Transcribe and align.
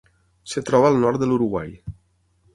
Es 0.47 0.55
troba 0.69 0.89
al 0.93 0.97
nord 1.03 1.21
de 1.25 1.29
l'Uruguai. 1.31 1.71